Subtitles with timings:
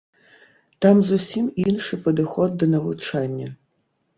[0.85, 3.47] Там зусім іншы падыход да навучання.